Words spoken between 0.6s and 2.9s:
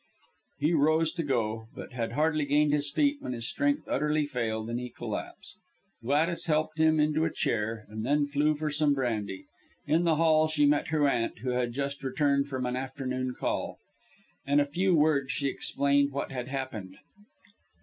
rose to go, but had hardly gained his